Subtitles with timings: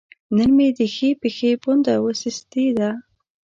[0.35, 2.89] نن مې د ښۍ پښې پونده وسستې ده